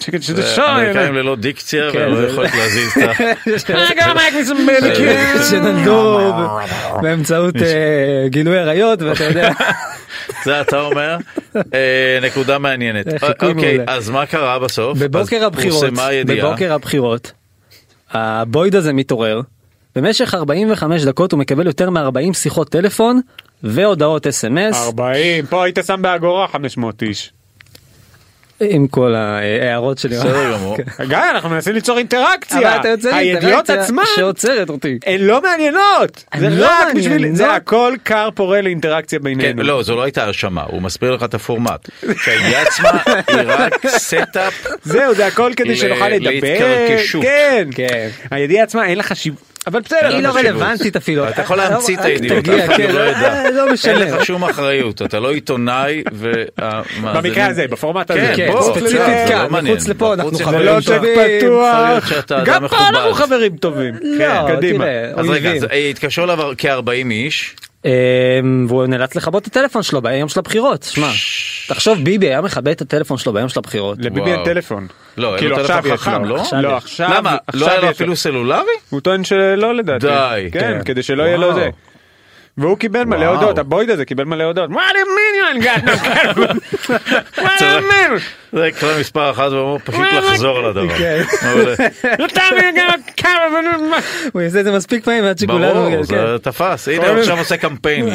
שזה 0.00 0.42
זה 0.42 0.54
שוי. 0.54 0.64
אמריקאים 0.64 1.14
ללא 1.14 1.36
דיקציה 1.36 1.92
כן, 1.92 2.08
ולא 2.12 2.28
יכולת 2.28 2.54
להזיז 2.54 2.92
את 2.92 3.08
ה... 3.08 3.12
שנולדו 5.50 6.18
באמצעות 7.02 7.56
אה, 7.56 8.28
גילוי 8.28 8.58
עריות 8.58 9.02
ואתה 9.02 9.24
יודע 9.24 9.50
זה 10.44 10.60
אתה 10.60 10.80
אומר? 10.80 11.16
אה, 11.56 12.18
נקודה 12.22 12.58
מעניינת. 12.58 13.06
אוקיי. 13.42 13.78
אז 13.86 14.10
מה 14.10 14.26
קרה 14.26 14.58
בסוף? 14.58 14.98
בבוקר 14.98 15.44
הבחירות. 15.44 15.84
בבוקר 16.26 16.72
הבחירות, 16.72 17.32
הבויד 18.10 18.74
הזה 18.74 18.92
מתעורר, 18.92 19.40
במשך 19.96 20.34
45 20.34 21.04
דקות 21.04 21.32
הוא 21.32 21.40
מקבל 21.40 21.66
יותר 21.66 21.90
מ-40 21.90 22.34
שיחות 22.34 22.68
טלפון 22.68 23.20
והודעות 23.62 24.26
אס.אם.אס 24.26 24.86
40, 24.86 25.46
פה 25.46 25.64
היית 25.64 25.78
שם 25.86 26.02
באגורה 26.02 26.48
500 26.48 27.02
איש. 27.02 27.32
עם 28.60 28.86
כל 28.86 29.14
ההערות 29.14 29.98
שלי. 29.98 30.16
בסדר 30.16 30.52
גמור. 30.52 30.76
גיא, 31.08 31.18
אנחנו 31.30 31.50
מנסים 31.50 31.74
ליצור 31.74 31.92
אבל 31.92 31.98
אינטראקציה. 31.98 32.76
אתה 32.80 32.88
יוצא 32.88 33.10
לי 33.10 33.16
הידיעות 33.16 33.44
אינטראקציה 33.44 33.82
עצמן 33.82 34.02
שעוצרת 34.16 34.70
אותי. 34.70 34.98
הן 35.06 35.20
לא 35.20 35.42
מעניינות. 35.42 36.24
זה 36.38 36.50
לא 36.50 36.66
רק 36.66 36.94
בשביל, 36.94 37.12
מעניינות. 37.12 37.36
זה 37.36 37.52
הכל 37.52 37.94
כר 38.04 38.28
פורה 38.34 38.60
לאינטראקציה 38.60 39.18
כן, 39.18 39.24
בינינו. 39.24 39.62
לא, 39.62 39.82
זו 39.82 39.96
לא 39.96 40.02
הייתה 40.02 40.22
הרשמה, 40.22 40.62
הוא 40.62 40.82
מסביר 40.82 41.14
לך 41.14 41.22
את 41.22 41.34
הפורמט. 41.34 41.88
שהידיעה 42.16 42.62
עצמה 42.62 42.90
היא 43.28 43.40
רק 43.46 43.86
setup. 43.86 44.66
זהו, 44.82 45.14
זה 45.14 45.26
הכל 45.26 45.52
כדי 45.56 45.76
שנוכל 45.76 46.08
לדבר. 46.08 46.30
להתקשקשות. 46.30 47.22
כן. 47.22 47.68
כן. 47.74 48.08
הידיעה 48.30 48.64
עצמה 48.64 48.86
אין 48.86 48.96
לה 48.96 49.02
חשיבות. 49.02 49.49
אבל 49.66 49.80
בסדר. 49.80 49.98
היא 50.06 50.16
אין 50.16 50.24
לא. 50.24 50.30
רלוונטית 50.30 50.96
אפילו. 50.96 51.28
אתה 51.28 51.42
יכול 51.42 51.56
להמציא 51.56 51.96
את 51.96 52.04
הידיעות, 52.04 52.48
אף 52.48 52.64
אחד 52.64 52.76
כן, 52.76 52.92
לא 52.92 53.00
ידע. 53.00 53.44
אה, 53.44 53.50
לא 53.50 53.64
אין 53.64 53.72
משנה. 53.72 53.94
לך 53.94 54.24
שום 54.24 54.44
אחריות, 54.44 55.02
אתה 55.02 55.20
לא 55.20 55.32
עיתונאי. 55.32 56.02
במקרה 57.02 57.46
הזה, 57.46 57.66
בפורמט 57.70 58.10
הזה. 58.10 58.20
כן, 58.20 58.32
כן, 58.36 58.52
בוא, 58.52 58.62
ספציפית 58.62 59.00
כאן, 59.28 59.46
לא. 59.52 59.62
מחוץ 59.62 59.88
לפה 59.88 60.14
אנחנו 60.14 60.38
חברים 60.38 60.66
לא 60.66 60.80
טובים. 60.86 61.14
גם 62.44 62.68
פה 62.68 62.76
אנחנו. 62.88 63.14
חברים 63.14 63.56
טובים. 63.56 63.94
לא, 64.02 64.56
קדימה. 64.56 64.84
תראה, 64.84 65.10
אז 65.16 65.28
רגע, 65.28 65.50
אה, 65.72 65.88
התקשרו 65.90 66.24
אליו 66.24 66.38
כ-40 66.58 67.10
איש. 67.10 67.56
אמ, 67.84 67.90
והוא 68.68 68.86
נאלץ 68.86 69.14
לכבות 69.16 69.42
את 69.42 69.56
הטלפון 69.56 69.82
שלו 69.82 70.02
ביום 70.02 70.28
של 70.28 70.40
הבחירות. 70.40 70.82
שמע, 70.82 71.10
תחשוב 71.70 72.04
ביבי 72.04 72.26
היה 72.26 72.40
מכבה 72.40 72.72
את 72.72 72.80
הטלפון 72.80 73.18
שלו 73.18 73.32
ביום 73.32 73.48
של 73.48 73.58
הבחירות. 73.58 73.98
לביבי 74.00 74.32
אין. 74.32 74.44
טלפון. 74.44 74.86
לא, 75.16 75.28
אין 75.28 75.38
כאילו, 75.38 75.56
לו 75.56 75.62
עכשיו 75.62 75.76
טלפון 75.76 75.94
יש 75.94 76.00
חכם, 76.00 76.24
לו. 76.24 76.36
לא? 76.36 76.42
לא, 76.62 76.76
עכשיו. 76.76 77.10
למה? 77.14 77.36
עכשיו 77.46 77.60
לא 77.60 77.72
היה 77.72 77.80
לו 77.80 77.90
אפילו 77.90 78.16
סלולרי? 78.16 78.72
הוא 78.90 79.00
טוען 79.00 79.24
שלא 79.24 79.74
לדעתי. 79.74 80.06
די. 80.06 80.48
כן, 80.52 80.60
כן. 80.60 80.84
כדי 80.84 81.02
שלא 81.02 81.22
יהיה 81.22 81.36
לו. 81.36 81.54
זה. 81.54 81.68
והוא 82.60 82.78
קיבל 82.78 83.04
מלא. 83.04 83.24
הודעות, 83.24 83.58
הבויד 83.58 83.90
הזה 83.90 84.04
קיבל 84.04 84.24
מלא 84.24 84.44
הודעות. 84.44 84.70
What 84.70 84.74
mean 84.74 85.34
you 85.38 85.44
ain't 85.54 85.64
got 85.64 85.84
no 85.84 85.96
carbon? 85.96 86.58
What 87.36 87.60
you 87.60 87.90
mean? 87.90 88.20
זה 88.52 88.70
כלל 88.80 89.00
מספר 89.00 89.30
אחת 89.30 89.50
והוא 89.50 89.62
אמור 89.62 89.78
פשוט 89.78 90.06
לחזור 90.12 90.58
על 90.58 90.64
הדבר. 90.66 90.98
כן. 90.98 91.22
הוא 94.32 94.42
יעשה 94.42 94.60
את 94.60 94.64
זה 94.64 94.72
מספיק 94.72 95.04
פעמים 95.04 95.24
עד 95.24 95.38
שכולנו... 95.38 95.74
ברור, 95.74 95.96
כן. 95.96 96.02
זה 96.02 96.38
תפס. 96.42 96.88
הנה 96.88 97.08
הוא 97.08 97.18
עכשיו 97.18 97.38
עושה 97.38 97.56
קמפיין 97.56 98.06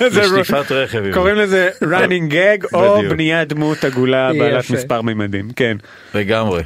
לשטיפת 0.00 0.72
רכב. 0.72 1.14
קוראים 1.14 1.36
לזה 1.36 1.70
running 1.82 2.32
gag 2.32 2.66
או. 2.74 3.02
בניית 3.08 3.48
דמות 3.48 3.84
עגולה 3.84 4.30
בעלת. 4.38 4.70
מספר 4.70 5.02
מימדים. 5.02 5.48
כן. 5.56 5.76
לגמרי. 6.14 6.62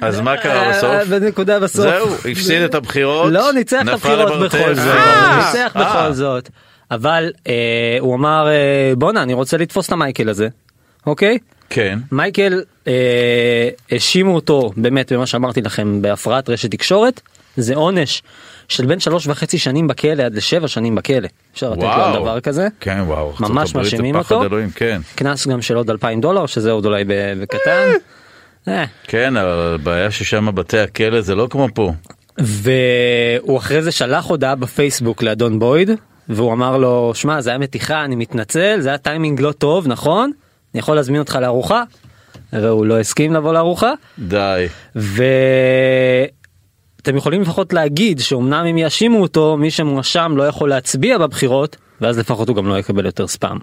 אז 0.00 0.20
מה 0.20 0.36
קרה 0.36 0.62
אה, 0.62 0.70
בסוף? 0.70 1.08
בנקודה 1.08 1.60
בסוף. 1.60 1.86
זהו, 1.86 2.30
הפסיד 2.30 2.62
את 2.62 2.74
הבחירות. 2.74 3.32
לא, 3.32 3.52
ניצח 3.52 3.82
את 3.82 3.88
הבחירות. 3.88 4.40
בכל 4.40 4.74
זאת. 4.74 4.88
אה, 4.88 5.36
ניצח 5.36 5.76
אה. 5.76 5.84
בכל 5.84 6.12
זאת. 6.12 6.48
אבל 6.90 7.32
אה, 7.48 7.96
הוא 8.00 8.14
אמר 8.14 8.48
אה, 8.48 8.92
בואנה 8.96 9.22
אני 9.22 9.34
רוצה 9.34 9.56
לתפוס 9.56 9.86
את 9.86 9.92
המייקל 9.92 10.28
הזה. 10.28 10.48
אוקיי? 11.06 11.38
כן. 11.70 11.98
מייקל 12.12 12.62
אה, 12.86 13.68
האשימו 13.90 14.34
אותו 14.34 14.72
באמת 14.76 15.12
במה 15.12 15.26
שאמרתי 15.26 15.62
לכם 15.62 16.02
בהפרעת 16.02 16.48
רשת 16.48 16.70
תקשורת 16.70 17.20
זה 17.56 17.74
עונש 17.74 18.22
של 18.68 18.86
בין 18.86 19.00
שלוש 19.00 19.26
וחצי 19.26 19.58
שנים 19.58 19.88
בכלא 19.88 20.22
עד 20.22 20.34
לשבע 20.34 20.68
שנים 20.68 20.94
בכלא 20.94 21.28
אפשר 21.54 21.70
לתת 21.70 21.82
לו 21.82 21.92
על. 21.92 22.14
דבר 22.14 22.40
כזה 22.40 22.68
כן, 22.80 23.00
וואו. 23.06 23.32
ממש 23.40 23.74
מאשימים 23.74 24.16
אותו. 24.16 24.42
כן. 24.74 25.00
קנס 25.14 25.46
גם 25.46 25.62
של 25.62 25.76
עוד 25.76 25.90
אלפיים 25.90 26.20
דולר 26.20 26.46
שזה 26.46 26.70
עוד 26.70 26.86
אולי 26.86 27.04
בקטן. 27.40 27.92
כן, 29.04 29.36
אבל 29.36 29.74
הבעיה 29.74 30.10
ששם 30.10 30.54
בתי 30.54 30.78
הכלא 30.78 31.20
זה 31.20 31.34
לא 31.34 31.46
כמו 31.50 31.68
פה. 31.74 31.92
והוא 32.38 33.58
אחרי 33.58 33.82
זה 33.82 33.92
שלח 33.92 34.24
הודעה 34.24 34.54
בפייסבוק 34.54 35.22
לאדון 35.22 35.58
בויד 35.58 35.90
והוא 36.28 36.52
אמר 36.52 36.76
לו 36.76 37.12
שמע 37.14 37.40
זה 37.40 37.50
היה 37.50 37.58
מתיחה 37.58 38.04
אני 38.04 38.16
מתנצל 38.16 38.80
זה 38.80 38.88
היה 38.88 38.98
טיימינג 38.98 39.40
לא 39.40 39.52
טוב 39.52 39.88
נכון 39.88 40.30
אני 40.74 40.80
יכול 40.80 40.96
להזמין 40.96 41.18
אותך 41.18 41.38
לארוחה. 41.40 41.82
והוא 42.52 42.86
לא 42.86 43.00
הסכים 43.00 43.32
לבוא 43.34 43.52
לארוחה 43.52 43.92
די. 44.18 44.66
ואתם 44.94 45.16
יכולים 47.16 47.42
לפחות 47.42 47.72
להגיד 47.72 48.20
שאומנם 48.20 48.66
אם 48.70 48.78
יאשימו 48.78 49.22
אותו 49.22 49.56
מי 49.56 49.70
שמואשם 49.70 50.32
לא 50.36 50.42
יכול 50.42 50.68
להצביע 50.68 51.18
בבחירות 51.18 51.76
ואז 52.00 52.18
לפחות 52.18 52.48
הוא 52.48 52.56
גם 52.56 52.68
לא 52.68 52.78
יקבל 52.78 53.06
יותר 53.06 53.26
ספאם. 53.26 53.58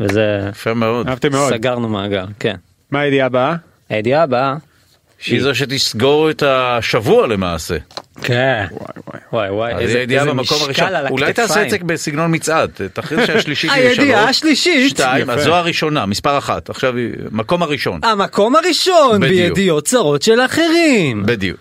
וזה 0.00 0.40
יפה 0.50 0.74
מאוד. 0.74 1.08
אהבתי 1.08 1.28
מאוד. 1.28 1.52
סגרנו 1.52 1.88
מעגל 1.88 2.24
כן. 2.38 2.54
מה 2.90 3.00
הידיעה 3.00 3.26
הבאה? 3.26 3.54
הידיעה 3.88 4.22
הבאה. 4.22 4.54
שהיא 5.18 5.42
זו 5.42 5.54
שתסגור 5.54 6.30
את 6.30 6.42
השבוע 6.46 7.26
למעשה. 7.26 7.76
כן. 8.22 8.64
וואי 8.70 8.80
וואי. 9.06 9.20
וואי 9.32 9.50
וואי 9.50 9.72
אז 9.74 9.80
איזה 9.80 9.98
הידיעה 9.98 10.20
איזה 10.22 10.30
במקום 10.34 10.58
משקל 10.70 10.84
הראשון. 10.94 11.10
אולי 11.12 11.32
תעשה 11.32 11.62
את 11.64 11.70
זה. 11.70 11.76
בסגנון 11.86 12.34
מצעד. 12.34 12.70
תכריז 12.92 13.26
שהשלישית 13.26 13.70
היא 13.70 13.82
הידיעה 13.88 14.20
שלוש. 14.22 14.30
השלישית. 14.36 14.90
שתיים. 14.90 15.30
אז 15.30 15.44
זו 15.44 15.54
הראשונה, 15.54 16.06
מספר 16.06 16.38
אחת. 16.38 16.70
עכשיו 16.70 16.96
היא- 16.96 17.10
מקום 17.30 17.62
הראשון. 17.62 18.00
המקום 18.02 18.56
הראשון. 18.56 19.20
בידיעות 19.20 19.84
צרות 19.84 20.22
של 20.22 20.40
אחרים. 20.40 21.22
בדיוק. 21.26 21.58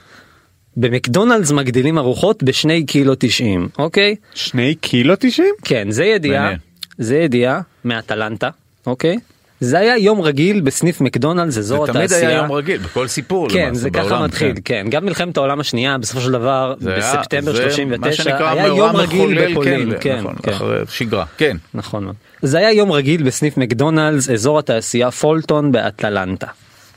במקדונלדס 0.77 1.51
מגדילים 1.51 1.97
ארוחות 1.97 2.43
בשני 2.43 2.85
קילו 2.85 3.13
תשעים, 3.19 3.69
אוקיי? 3.79 4.15
שני 4.33 4.75
קילו 4.75 5.13
תשעים? 5.19 5.53
כן, 5.65 5.91
זה 5.91 6.05
ידיעה. 6.05 6.51
זה 6.97 7.17
ידיעה 7.17 7.61
מאטלנטה, 7.85 8.49
אוקיי? 8.87 9.17
זה 9.61 9.79
היה 9.79 9.97
יום 9.97 10.21
רגיל 10.21 10.61
בסניף 10.61 11.01
מקדונלדס, 11.01 11.53
זה 11.53 11.59
אזור 11.59 11.87
תמיד 11.87 12.01
התעשייה. 12.01 12.29
היה 12.29 12.37
יום 12.37 12.51
רגיל, 12.51 12.77
בכל 12.77 13.07
סיפור 13.07 13.49
כן, 13.49 13.59
למעשה 13.65 13.79
זה 13.81 13.89
ככה 13.89 14.03
בעולם, 14.03 14.23
מתחיל, 14.23 14.53
כן. 14.55 14.61
כן. 14.83 14.89
גם 14.89 15.05
מלחמת 15.05 15.37
העולם 15.37 15.59
השנייה, 15.59 15.97
בסופו 15.97 16.21
של 16.21 16.31
דבר, 16.31 16.73
זה 16.79 16.95
היה- 16.95 16.99
בספטמבר 17.15 17.51
זה 17.55 17.63
מה 17.63 17.71
39, 17.71 18.23
שנקרא 18.23 18.49
היה 18.51 18.67
יום 18.67 18.95
רגיל 18.95 19.19
מחולל, 19.21 19.51
בפולין, 19.51 19.91
כן, 20.01 20.19
נכון, 20.19 20.35
כן. 20.43 20.51
אחרי 20.51 20.77
שגרה, 20.89 21.25
כן. 21.37 21.57
נכון. 21.73 22.07
זה 22.41 22.57
היה 22.57 22.71
יום 22.71 22.91
רגיל 22.91 23.23
בסניף 23.23 23.57
מקדונלדס, 23.57 24.29
אזור 24.29 24.59
התעשייה 24.59 25.11
פולטון 25.11 25.71
באטלנטה. 25.71 26.47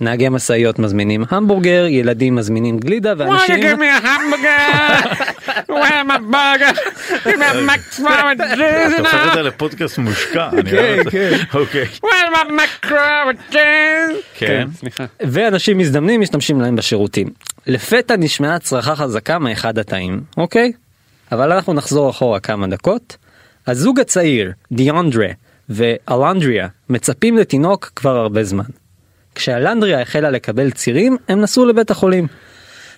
נהגי 0.01 0.29
משאיות 0.29 0.79
מזמינים 0.79 1.25
המבורגר, 1.31 1.87
ילדים 1.89 2.35
מזמינים 2.35 2.79
גלידה 2.79 3.13
ואנשים... 3.19 3.61
give 3.61 3.79
me 3.79 3.83
a 3.83 4.07
hamburger? 4.07 5.33
Where 5.69 6.05
my 6.05 6.19
burger? 6.19 6.75
Give 7.25 7.39
me 7.39 7.47
a 7.47 7.55
McFlurry 7.71 8.33
אתה 8.33 8.45
הופך 8.99 9.15
את. 9.29 9.35
זה 9.35 9.43
לפודקאסט 9.43 9.99
מושקע. 9.99 10.49
אני 10.53 10.71
כן, 10.71 10.77
אוהב 10.77 10.99
את 10.99 11.05
זה. 11.05 11.11
כן. 11.11 11.59
אוקיי. 11.59 11.85
Where 12.05 12.35
my 12.35 12.51
McFlurry 12.51 13.53
cheese? 13.53 14.17
כן. 14.35 14.69
סליחה. 14.75 15.05
ואנשים 15.21 15.79
מזדמנים 15.79 16.21
משתמשים 16.21 16.61
להם 16.61 16.77
בשירותים. 16.77 17.29
לפתע 17.67 18.17
נשמעה 18.17 18.59
צרחה 18.59 18.97
חזקה 18.97 19.39
מאחד 19.39 19.79
התאים, 19.79 20.21
אוקיי? 20.37 20.73
אבל 21.33 21.53
אנחנו 21.53 21.73
נחזור 21.75 22.11
אחורה 22.11 22.41
כמה 22.41 22.67
דקות. 22.67 23.17
הזוג 23.67 24.01
הצעיר, 24.01 24.53
דיאנדרה 24.73 25.29
ואלנדריה, 25.69 26.69
מצפים 26.91 27.39
לתינוק 27.39 27.93
כבר 27.97 28.17
הרבה 28.17 28.45
זמן. 28.45 28.65
כשאלנדריה 29.35 30.01
החלה 30.01 30.31
לקבל 30.31 30.71
צירים, 30.71 31.17
הם 31.29 31.41
נסעו 31.41 31.67
לבית 31.67 31.91
החולים. 31.91 32.27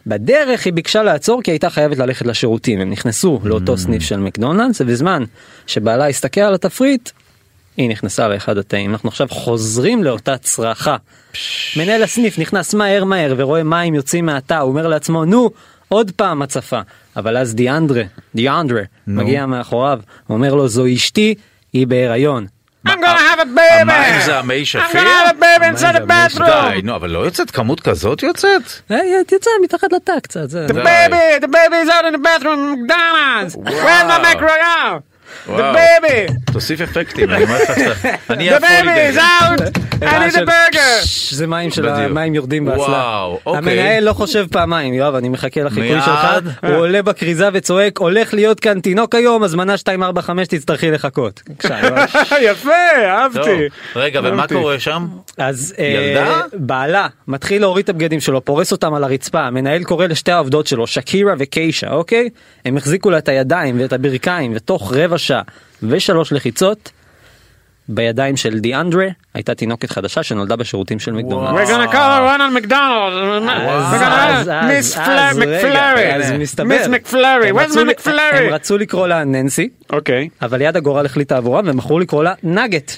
בדרך 0.07 0.65
היא 0.65 0.73
ביקשה 0.73 1.03
לעצור 1.03 1.43
כי 1.43 1.51
הייתה 1.51 1.71
חייבת 1.71 1.99
ללכת 1.99 2.27
לשירותים. 2.27 2.81
הם 2.81 2.91
נכנסו 2.91 3.41
לאותו 3.45 3.77
סניף 3.77 4.03
של 4.03 4.17
מקדונלדס, 4.17 4.81
ובזמן 4.81 5.25
שבעלה 5.67 6.09
הסתכל 6.09 6.41
על 6.41 6.55
התפריט, 6.55 7.11
היא 7.77 7.91
נכנסה 7.91 8.29
לאחד 8.29 8.59
התאים. 8.59 8.91
אנחנו 8.91 9.09
עכשיו 9.09 9.29
חוזרים 9.31 10.05
לאותה 10.05 10.39
צרחה. 10.39 10.97
מנהל 11.77 12.03
הסניף 12.03 12.39
נכנס 12.39 12.75
מהר 12.75 13.05
מהר 13.05 13.35
ורואה 13.37 13.63
מים 13.63 13.95
יוצאים 13.95 14.27
מהתא, 14.27 14.55
הוא 14.55 14.71
אומר 14.71 14.89
לעצמו, 14.89 15.25
נו, 15.25 15.51
עוד 15.89 16.11
פעם 16.11 16.43
הצפה. 16.43 16.81
אבל 17.17 17.37
אז 17.37 17.55
דיאנדרה, 17.55 18.03
דיאנדרה, 18.35 18.83
מגיע 19.07 19.47
מאחוריו, 19.47 20.01
אומר 20.31 20.55
לו, 20.55 20.69
זו 20.69 20.87
אשתי, 20.95 21.35
היא 21.73 21.87
בהיריון. 21.87 22.47
I'm 22.87 23.01
gonna 23.01 23.19
have 23.19 23.41
a 23.41 23.45
baby! 23.45 23.93
המים 23.93 24.21
זה 24.25 24.39
המי 24.39 24.63
I'm 24.63 24.65
שפיר? 24.65 24.83
gonna 24.93 25.29
have 25.29 25.37
a 25.37 25.41
baby 25.41 25.67
inside 25.77 25.95
the 25.95 26.07
די, 26.07 26.37
bathroom! 26.37 26.85
נו, 26.85 26.97
אבל 26.97 27.11
לא 27.11 27.19
יוצאת 27.19 27.51
כמות 27.51 27.81
כזאת 27.81 28.23
יוצאת? 28.23 28.63
אה, 28.91 28.99
יצא 29.33 29.51
מתחת 29.63 29.93
לתא 29.93 30.21
קצת, 30.23 30.51
זה... 30.51 30.67
The 30.67 30.73
baby! 30.73 31.45
The 31.45 31.49
baby 31.49 31.77
is 31.87 31.89
out 31.89 32.05
in 32.05 32.13
the 32.13 32.25
bathroom 32.25 32.87
McDonald's! 32.87 33.57
Where's 33.57 34.07
my 34.09 34.19
macro 34.35 35.03
The 35.47 35.73
baby! 35.77 36.33
תוסיף 36.53 36.81
אפקטים, 36.81 37.31
אני 37.31 37.45
אומר 37.45 37.59
לך 37.63 37.71
The 38.29 38.61
baby 38.61 39.15
is 39.15 39.19
out 39.19 39.84
אני 40.03 40.29
burger. 40.29 41.03
פש, 41.03 41.35
זה 41.35 41.47
מים 41.47 41.71
של. 41.71 41.89
המים 41.89 42.35
יורדים 42.35 42.65
באסלה. 42.65 43.27
אוקיי. 43.47 43.59
המנהל 43.59 44.05
לא 44.05 44.13
חושב 44.13 44.47
פעמיים, 44.51 44.95
יואב, 44.95 45.15
אני 45.15 45.29
מחכה 45.29 45.63
לחיקוי. 45.63 46.01
שלך. 46.05 46.29
הוא 46.63 46.75
עולה 46.75 47.03
בכריזה 47.03 47.49
וצועק, 47.53 47.99
הולך 47.99 48.35
להיות 48.35 48.61
כאן 48.61 48.81
תינוק 48.81 49.15
היום, 49.15 49.43
הזמנה 49.43 49.73
245 49.73 50.49
תצטרכי 50.49 50.91
לחכות. 50.91 51.43
יפה, 52.51 52.71
אהבתי. 53.07 53.69
רגע, 53.97 54.21
ומה. 54.25 54.47
קורה 54.49 54.79
שם? 54.79 55.07
אז 55.39 55.75
אה? 55.79 56.41
בעלה 56.53 57.07
מתחיל 57.29 57.61
להוריד 57.61 57.83
את 57.83 57.89
הבגדים 57.89 58.21
שלו, 58.21 58.45
פורס 58.45 58.73
אותם 58.73 58.95
על 58.95 59.05
הרצפה, 59.05 59.41
המנהל 59.41 59.85
קורא 59.85 60.07
לשתי 60.07 60.33
העובדות 60.33 60.67
שלו, 60.67 60.87
שקירה 60.87 61.35
וקיישה, 61.39 61.93
אוקיי? 61.93 62.29
הם 62.65 62.77
החזיקו 62.77 63.11
לה 63.11 63.19
את 63.19 63.29
הידיים 63.29 63.81
ואת 63.81 63.93
הברכיים, 63.93 64.53
ותוך 64.55 64.93
רבע 64.97 65.19
שעה 65.19 65.43
ושלוש 65.83 66.33
לחיצות, 66.33 66.91
בידיים 67.89 68.37
של 68.37 68.59
דיאנדרה 68.59 69.07
הייתה 69.35 69.55
תינוקת 69.55 69.91
חדשה 69.91 70.23
שנולדה 70.23 70.57
בשירותים 70.57 70.99
של 71.01 71.11
We're 71.11 71.15
מקדונלדס. 71.15 71.71
gonna 71.71 71.93
call 71.93 71.95
Ronald 71.95 72.65
McDonald. 72.65 72.73
אז- 73.13 73.45
We're 73.93 74.01
gonna- 74.01 74.05
אז- 74.05 74.49
אז- 74.53 74.67
מיס 74.67 74.97
מקפלרי. 75.37 76.37
מיס 76.39 76.87
מקפלרי. 76.89 77.49
הם 77.49 77.57
Where's 77.57 78.53
רצו 78.53 78.79
לקרוא 78.79 79.07
לה 79.07 79.25
ננסי, 79.25 79.69
אוקיי. 79.93 80.29
אבל 80.43 80.61
יד 80.63 80.77
הגורל 80.77 81.07
החליטה 81.07 81.37
עבורם 81.37 81.67
והם 81.67 81.77
בחרו 81.77 81.99
לקרוא 81.99 82.25
לה 82.25 82.33
נגט. 82.43 82.93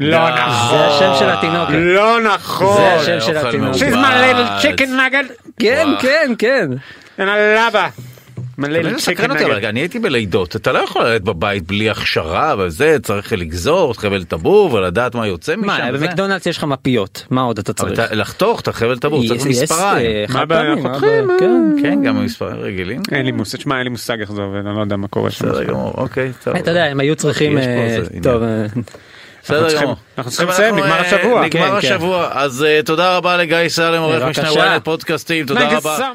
לא. 0.00 0.30
נכון. 0.30 0.78
זה 0.78 0.86
השם 0.86 1.12
של 1.18 1.30
התינוקת. 1.30 1.72
לא 1.74 2.20
נכון. 2.34 2.76
זה 2.76 2.94
השם 2.94 3.20
של 3.20 3.36
אוכל 3.36 3.48
התינוק. 3.48 3.74
She's 3.74 3.94
my 3.94 4.34
little 4.34 4.62
chicken 4.64 4.88
nugget 4.88 5.32
כן. 5.60 5.86
כן, 6.00 6.32
כן. 6.38 6.68
and 7.18 7.22
I 7.22 7.24
love 7.24 7.74
her. 7.74 8.00
אבל 8.58 8.86
nugget. 9.30 9.44
רגע, 9.48 9.68
אני 9.68 9.80
הייתי 9.80 9.98
בלידות, 9.98 10.56
אתה 10.56 10.72
לא 10.72 10.78
יכול 10.78 11.04
ללדת 11.04 11.22
בבית 11.22 11.66
בלי 11.66 11.90
הכשרה 11.90 12.54
וזה, 12.58 12.96
צריך 13.02 13.32
לגזור 13.32 13.94
חבל 13.94 14.24
טבור 14.24 14.72
ולדעת 14.72 15.14
מה 15.14 15.26
יוצא 15.26 15.56
משם. 15.56 15.66
מה. 15.66 15.92
במקדונלדס 15.92 16.46
יש 16.46 16.58
לך 16.58 16.64
מפיות, 16.64 17.26
מה 17.30 17.42
עוד 17.42 17.58
אתה 17.58 17.72
צריך? 17.72 17.92
אתה- 17.92 18.14
לחתוך 18.14 18.60
את 18.60 18.68
החבל 18.68 18.98
טבור, 18.98 19.26
צריך 19.28 19.46
יש, 19.46 19.62
מספריים. 19.62 20.06
אה, 20.06 20.24
מה 20.28 20.40
הבעיה? 20.40 20.74
חותכים, 20.82 20.92
הבעיה? 21.24 21.38
כן. 21.38 21.76
כן, 21.82 22.02
גם 22.02 22.24
מספריים 22.24 22.56
רגילים. 22.60 23.02
אין 23.12 23.26
לי 23.26 23.32
מושג, 23.32 23.58
תשמע, 23.58 23.74
אין 23.76 23.84
לי 23.84 23.90
מושג 23.90 24.20
איך 24.20 24.32
זה 24.32 24.42
עובד, 24.42 24.66
אני 24.66 24.76
לא 24.76 24.80
יודע 24.80 24.96
מה 24.96 25.08
קורה 25.08 25.30
שם. 25.30 25.48
בסדר 25.48 25.64
גמור, 25.64 25.92
אוקיי, 25.96 26.32
טוב. 26.44 26.56
אתה 26.56 26.70
יודע, 26.70 26.84
הם 26.84 27.00
היו 27.00 27.16
צריכים... 27.16 27.58
אה. 27.58 27.98
טוב, 28.22 28.42
אה, 28.42 28.66
בסדר 29.44 29.80
גמור. 29.80 29.96
אנחנו 30.18 30.30
צריכים 30.30 30.48
לסיים, 30.48 30.74
נגמר 30.76 30.90
אה, 30.92 31.00
השבוע. 31.00 31.44
נגמר 31.46 31.62
כן, 31.62 31.70
כן. 31.70 31.94
השבוע, 31.94 32.28
אז 32.32 32.64
אה, 32.64 32.80
תודה 32.84 33.16
רבה 33.16 33.36
לגיא 33.36 33.68
סלם, 33.68 34.02
עורך 34.02 34.22
משנה 34.22 34.50
ynet 34.50 34.80
פודקאסטים, 34.80 35.46
תודה 35.46 35.76
רבה. 35.76 36.08